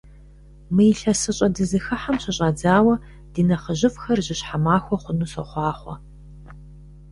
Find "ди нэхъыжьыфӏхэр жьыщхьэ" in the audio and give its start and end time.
3.33-4.57